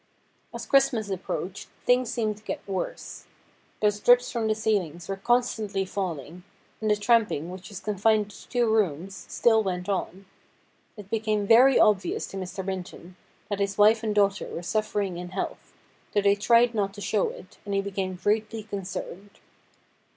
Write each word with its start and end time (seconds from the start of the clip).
As 0.51 0.65
Christmas 0.65 1.11
approached 1.11 1.67
things 1.85 2.11
seemed 2.11 2.37
to 2.37 2.43
get 2.43 2.67
worse. 2.67 3.27
Those 3.81 3.99
drips 3.99 4.31
from 4.31 4.47
the 4.47 4.55
ceilings 4.55 5.07
were 5.07 5.15
constantly 5.15 5.85
falling, 5.85 6.43
and 6.81 6.89
the 6.89 6.95
tramping, 6.95 7.51
which 7.51 7.69
was 7.69 7.79
confined 7.79 8.31
to 8.31 8.49
two 8.49 8.67
rooms, 8.67 9.27
still 9.29 9.61
went 9.61 9.89
on. 9.89 10.25
It 10.97 11.11
became 11.11 11.45
very 11.45 11.79
obvious 11.79 12.25
to 12.31 12.37
Mr. 12.37 12.65
Minton 12.65 13.15
that 13.47 13.59
his 13.59 13.77
wife 13.77 14.01
and 14.01 14.15
daughter 14.15 14.47
were 14.47 14.63
suffering 14.63 15.17
in 15.19 15.29
health, 15.29 15.71
though 16.13 16.21
they 16.21 16.33
tried 16.33 16.73
not 16.73 16.95
to 16.95 17.01
show 17.01 17.29
it, 17.29 17.59
and 17.63 17.75
he 17.75 17.81
became 17.83 18.15
greatly 18.15 18.63
concerned. 18.63 19.37